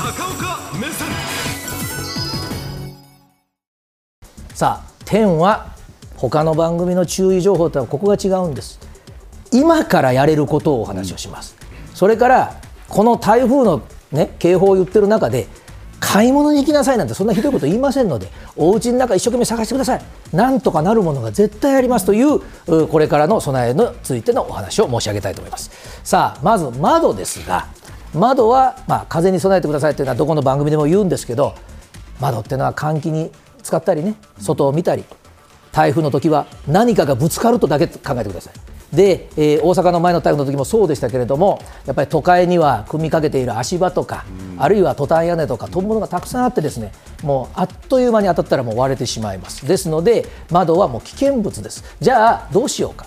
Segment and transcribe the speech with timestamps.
[0.00, 1.08] 高岡目線
[4.54, 5.74] さあ天は
[6.16, 8.80] 他の番組の注意情報とはここが違うんです。
[9.52, 11.54] 今からやれることをお話をします、
[11.92, 15.48] それからこの台風の、ね、警報を言ってる中で
[15.98, 20.02] 買い物に行きなさいなんてそんなひどいこと言いませんのでお家の中一生懸命探してください。
[20.32, 22.06] なんとかなるものが絶対あります。
[22.06, 25.70] といううこれからの備えについてのお話を申し上げたいと思います。
[26.04, 27.66] さあまず窓ですが
[28.14, 31.54] 窓は、まあ、風に備えてくださいというのはどこの番組でも言うんですけど
[32.20, 33.30] 窓っていうのは換気に
[33.62, 35.04] 使ったりね外を見たり
[35.72, 38.54] 台風の時は何かがぶつかるとだけ考えてください。
[38.92, 44.24] で、えー大阪の前の台風の時もそうでしたけれどもやっぱり都会には組みかけている足場とか、
[44.58, 46.90] あるいはトタン屋根とか飛ぶものがたくさんあってですね
[47.22, 49.64] もうあっという間に当たったらもう割れてしまいます。
[49.64, 51.84] ですので窓はもう危険物です。
[52.00, 53.06] じゃあどうしようか。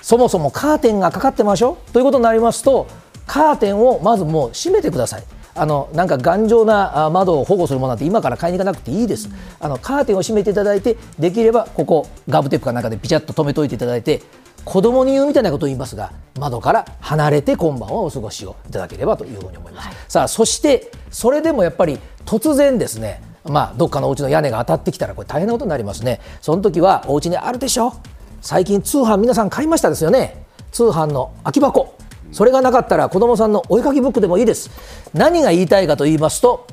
[0.00, 1.92] そもそもカーテンがかかってましょう。
[1.92, 2.86] ということになりますと
[3.30, 5.22] カーテンをまずもう閉めてください。
[5.54, 9.28] あのなんか頑丈なあ窓を保護するものなんて今から買いに行かなくていいです、
[9.60, 14.22] あのカーテンを閉めていただいてできればここガムテープかなんかでピチャッと止めておいていただいて
[14.64, 26.20] 子供に言うみたいなことを言いますが窓から離れて今晩はお過ごしをいただければというふうに思います、さあそしてそれでもやっぱり突然ですねまあどっかのお家の屋根が当たってきたらこれ大変なことになりますね。
[26.40, 27.92] その時はお家にあるでしょ。
[28.40, 30.46] 最近通販皆さん買いましたですよね。
[30.72, 31.94] 通販の空き箱
[32.32, 34.70] それがなかったら子供さんのお絵かきブックでもいいです。
[35.14, 36.66] 何が言いたいかと言いますと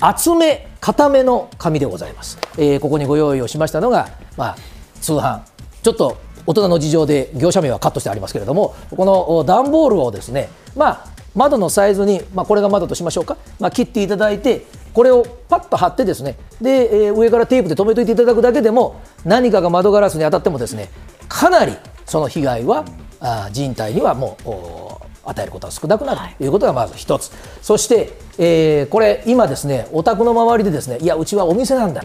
[0.00, 4.56] 厚め固めの紙でございます、えーここにご用意をしましたのが、まあ、
[5.00, 5.40] 通販。
[5.82, 14.64] ちょっと大人の事情で業者名はカットしてありますけれどもこの段ボールをですね、まあ、窓のサイズに、まあ、これが窓としましょうか、まあ、切っていただいて
[14.94, 20.88] これをパッと貼ってですねで、えー上からテープで留めといていただくだけでも何かが窓ガラスに当たってもですね
[21.28, 22.84] かなりその被害は、
[23.20, 26.46] あ人体にはもう与えることは少なくなるとい。
[26.48, 27.30] うことがまず一つ、
[27.62, 32.02] そして、えーこれ今ですねお宅の周りでですねいやうちはお店なんだ。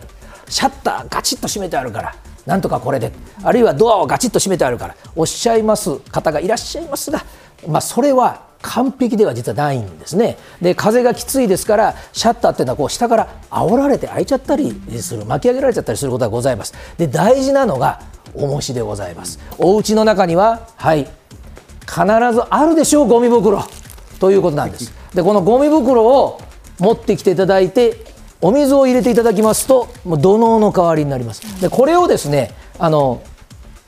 [0.47, 3.11] シャッターガチッと閉めてあるからなんとかこれで。
[3.43, 7.23] あるいはドアをガチッと閉めてあるからおっしゃいます方がいらっしゃいますが、
[7.67, 10.37] まあ、それは完璧では実はないんですね。
[10.61, 16.73] で風がきついですからシャッターっていうのはこう下から煽られて開いちゃったりする巻き上げられちゃったりすることがございます。
[16.97, 18.01] で大事なのが
[18.33, 19.39] 重しでございます。
[19.57, 21.07] お家の中にははい
[21.87, 23.63] 必ずあるでしょうゴミ袋。
[24.19, 24.93] ということなんです。
[25.13, 26.41] でこのゴミ袋を
[26.79, 27.97] 持ってきていただいて
[28.41, 31.61] お水を入れていただきますともう土のの代わりになります。
[31.61, 33.21] でこれをですねあの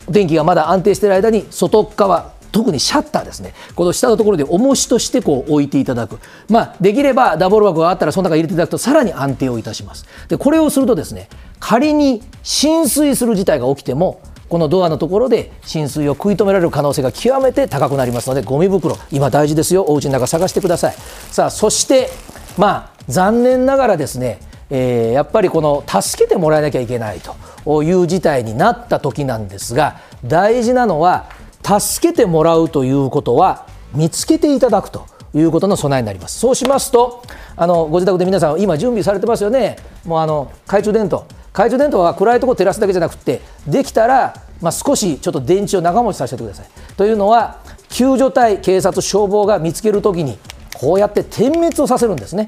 [0.07, 3.53] お天気がまだ安定している間に外側特にシャッターですね。
[3.75, 6.19] この下のところで重しとしてこう置いていただく、
[6.49, 10.05] まあ、できればダボール箱があったらその中に入れていただくとさらに安定をいたします。
[10.29, 19.85] でこれをするとですね仮に浸水する事態が起きてもこのドアのところで浸水を食い止められる可能性が極めて高くなりますのでゴミ袋今大事ですよ。
[19.87, 20.95] お家の中探してください。
[21.31, 22.09] さあそして
[22.57, 27.19] まあ残念ながらですねえーやっぱりこの助けてもらえなきゃいけない
[27.65, 31.25] という事態になった時なんですが大事なのは
[31.63, 36.39] 助けてもらうということは見つけていただくということの備えになります。
[36.39, 37.23] そうしますと
[37.55, 39.77] あのご自宅で皆さん今準備されてますよね。
[40.05, 41.25] もうあの懐中電灯
[41.57, 46.67] 懐中電灯は暗いところを照らすだけじゃなくてできたら、まあ、少しちょっと電池を長持ちさせてください。
[46.95, 47.57] というのは
[47.89, 50.37] 救助隊警察消防が見つけるときに
[50.75, 52.45] こうやって点滅をさせるんですね。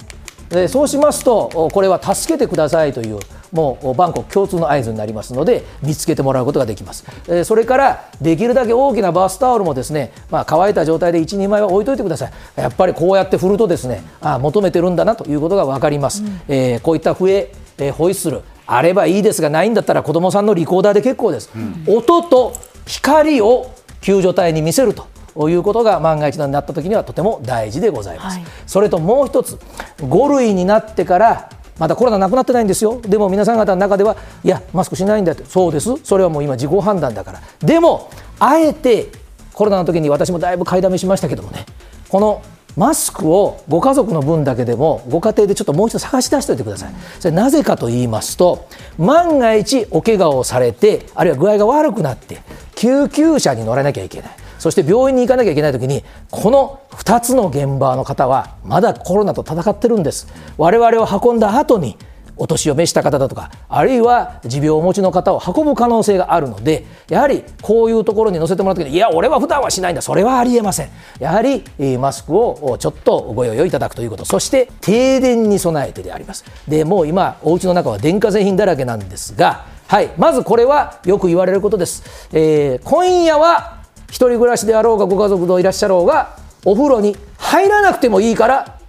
[0.50, 3.20] でそうしますとおこれは助けてくださいという
[3.52, 12.32] もうおバンコク共通の合図になりますので見つけてもらうことができます、えーそれからできるだけ大きなバスタオルもですね、まあ、乾いた状態で12枚は置いといてください。
[12.56, 18.42] やっぱりこうやって振るとですねあ求めてるんだなということが分かります、えーこういった笛、えーホイッスル
[18.72, 21.50] あればいいですがないんだったら子どもさんのリコーダーで結構です、
[21.88, 22.54] 音と
[22.86, 28.48] 光を救助隊に見せるということが万が一になった時にはとても大事でございます、はい。
[28.68, 29.60] それともう一つ
[29.98, 33.00] 5類になってからまだコロナなくなってないんですよ。
[33.02, 35.46] でも皆さん方の中ではいやマスクしないんだって。
[35.46, 35.96] そうです。
[36.04, 37.42] それはもう今自己判断だから。
[37.60, 39.08] でもあえて
[39.54, 41.66] コロナの時に私もだいぶ買いだめしましたけどもね。
[42.10, 42.42] この
[42.80, 46.94] マスクをご家族の分だけでもご家庭でちょっともう一度探し出しておいてください。
[47.20, 52.42] それなぜかと言いますと万が一お怪我をされてあるいは具合が悪くなって
[52.76, 60.28] 救急車に乗らなきゃいけないそして病院に行かなきゃいけない時にこの2つの現場の方はまだコロナと戦ってるんです
[60.58, 61.98] 我々を運んだ後に
[62.40, 70.90] お年を召した方だとかあるいは持病をお持ちの方を運ぶ可能性があるのでやはりこういうところに乗せてもらった時にいや俺は普段はしないんだそれはありえません。
[71.20, 71.64] やはり
[71.98, 76.46] マスクをちょっとご用意いただくということそして停電に備えてであります。
[76.68, 88.80] でもう今お家の中は電化製品だらけなんですがはいまずこれはよく言われることです、えー今夜は一人暮らしであろうがご家族のいらっしゃろうがお風呂に入らなくてもいいから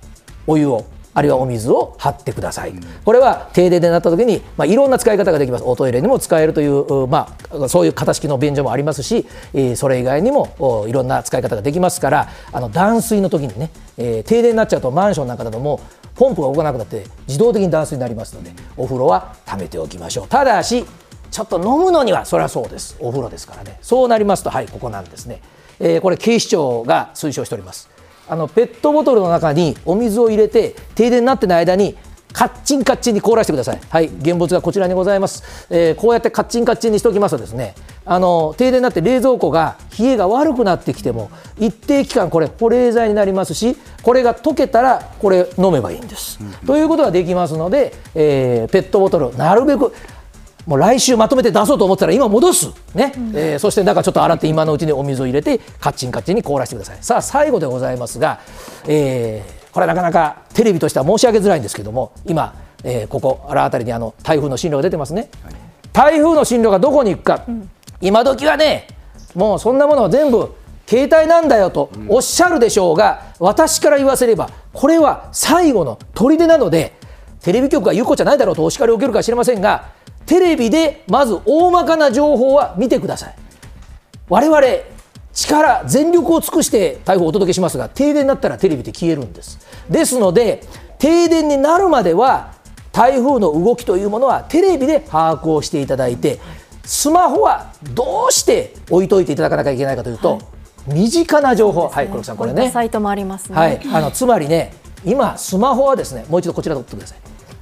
[0.47, 0.87] お湯を。
[1.13, 2.73] あるいはお水を張ってください、
[3.05, 5.65] これは停電でなった時に、まあ、いろんな使い方ができます。
[5.65, 9.27] おトイレにも使えるという、まあ、そういう型式の便所もありますし、
[9.77, 15.81] それ以外にもいろんな使い方ができますからあの断水の時にね、えー、停電になっちゃうとマンションなんかだとも
[16.15, 20.29] ポンプが動かなくなって自動的に断水になりますのでお風呂は溜めておきましょう。
[20.29, 20.85] ただし
[21.31, 22.97] ちょっと飲むのにはそれはそうです。
[23.01, 23.79] お風呂ですからね。
[23.83, 25.43] そうなりますとはいここなんですね、
[25.81, 27.90] えー、これ警視庁が推奨しております。
[28.31, 31.97] あのペットボトルの中にお水を入れて停電になってない間に
[32.33, 33.81] カッチンカッチンに凍らせてください。
[33.89, 35.67] はい、現物がこちらにございます。
[35.69, 37.75] えー、こうやってカッチンカッチンにしておきますとですね、
[38.05, 41.29] あの停電になって冷蔵庫が冷えが悪くなってきても
[41.59, 46.39] 一定期間これ保冷剤になりますし、これが溶けたらこれ飲めばいいんです。
[46.41, 49.93] うん、ということができますので、えー、ペットボトルなるべく
[50.67, 53.13] もう来週まとめて出そうと思ったら今戻す、ね。
[53.17, 56.99] うん、えー、そして中ちょっと洗って今のうちにお水を入れてカッチンカッチンに凍らせてください。
[57.01, 58.41] さあ最後でございますが、
[58.87, 62.55] えー、これなかなかテレビとしては申し上げづらいんですけども今、
[62.85, 65.55] えー、ここあら辺りにあの台風の進路が出てますね、はい、
[65.93, 67.71] 台風の進路がどこに行くか、うん、
[68.01, 68.89] 今時はね
[69.35, 70.55] もうそんなものは全部
[70.87, 76.95] 携帯なんだよとおっしゃるでしょうが、うん、私から言わせればこれは最後の砦なので
[77.43, 79.93] テレビ局が言うことじゃないだろうとお叱りを受けるかもしれませんが
[80.31, 83.35] テレビでまず大まかな情報は見てください。
[84.29, 84.63] 我々
[85.33, 89.59] 力全力を尽くして台風をお届けしますが停電になったらテレビで消えるんです。
[89.91, 90.63] ですので
[91.01, 92.55] 停電になるまでは
[92.93, 96.39] 台風の動きというものはテレビで把握をしていただいて
[96.85, 102.71] スマホはどうして置いといていただかなきゃいけないかというと、はい、身近な情報、ね、はい黒木さんこれね。
[102.71, 103.81] サイトもあります、ね、はい。
[103.93, 104.75] あのつまりね
[105.05, 107.19] 今スマホはですねもう一度こちら取ってください。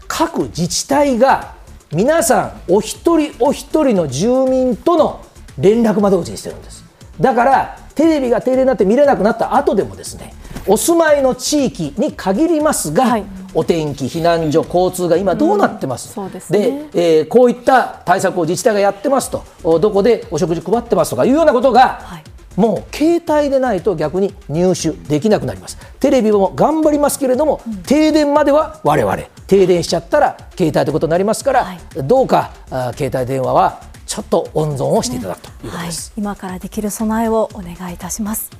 [0.06, 1.56] 各自治体が
[1.93, 5.25] 皆さんお一人お一人の住民との
[5.58, 6.85] 連絡窓口にしてるんです。
[7.19, 10.35] だからテレビが停電になって見れなくなった後でもですね
[10.67, 13.25] お住まいの地域に限りますが、はい、
[13.55, 16.38] お天気、避難所、交通が今どうなってます、うん、で、
[16.73, 19.44] ね、えー、こういった対策を自治体がやってますと、
[19.81, 22.25] どこでお食事配ってますとかいうようなことが、はい。
[22.55, 25.79] もう携帯でないと逆に入手できなくなります。
[26.00, 29.17] テレビも頑張りますけれども、うん、停電までは我々
[29.49, 38.50] 停電しちゃったら携帯ということになりますから、はい、どうかあ携帯電話はちょっと温存をしていただくということです、はい、今からできる備えをお願いいたします